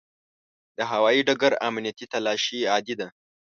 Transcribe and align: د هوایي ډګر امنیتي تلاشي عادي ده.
د 0.77 0.79
هوایي 0.91 1.21
ډګر 1.27 1.53
امنیتي 1.69 2.05
تلاشي 2.13 2.59
عادي 2.71 2.95
ده. 2.99 3.07